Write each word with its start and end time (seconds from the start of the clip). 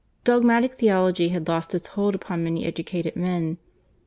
Dogmatic 0.23 0.79
theology 0.79 1.27
had 1.29 1.47
lost 1.47 1.75
its 1.75 1.89
hold 1.89 2.15
upon 2.15 2.43
many 2.43 2.65
educated 2.65 3.15
men. 3.15 3.59